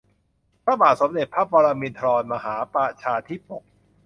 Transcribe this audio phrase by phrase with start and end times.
[0.63, 3.63] พระบาทสมเด็จพระปรมินทรมหาประชาธิปก